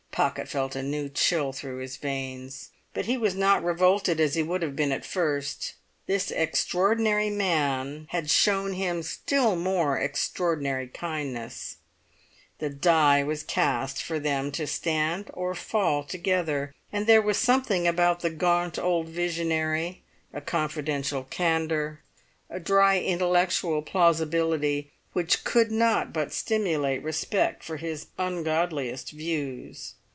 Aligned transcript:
Pocket 0.11 0.49
felt 0.49 0.75
a 0.75 0.83
new 0.83 1.07
chill 1.07 1.53
through 1.53 1.77
his 1.77 1.95
veins, 1.95 2.69
but 2.93 3.05
he 3.05 3.15
was 3.17 3.33
not 3.33 3.63
revolted 3.63 4.19
as 4.19 4.35
he 4.35 4.43
would 4.43 4.61
have 4.61 4.75
been 4.75 4.91
at 4.91 5.05
first. 5.05 5.73
This 6.05 6.29
extraordinary 6.31 7.29
man 7.29 8.07
had 8.09 8.29
shown 8.29 8.73
him 8.73 9.03
still 9.03 9.55
more 9.55 9.97
extraordinary 9.97 10.87
kindness; 10.89 11.77
the 12.59 12.69
die 12.69 13.23
was 13.23 13.41
cast 13.41 14.03
for 14.03 14.19
them 14.19 14.51
to 14.51 14.67
stand 14.67 15.31
or 15.33 15.55
fall 15.55 16.03
together; 16.03 16.73
and 16.91 17.07
there 17.07 17.21
was 17.21 17.37
something 17.37 17.87
about 17.87 18.19
the 18.19 18.29
gaunt 18.29 18.77
old 18.77 19.07
visionary, 19.07 20.01
a 20.33 20.41
confidential 20.41 21.23
candour, 21.23 22.01
a 22.49 22.59
dry 22.59 22.99
intellectual 22.99 23.81
plausibility, 23.81 24.91
which 25.13 25.45
could 25.45 25.71
not 25.71 26.11
but 26.11 26.33
stimulate 26.33 27.01
respect 27.01 27.63
for 27.63 27.77
his 27.77 28.07
ungodliest 28.19 29.11
views. 29.11 29.95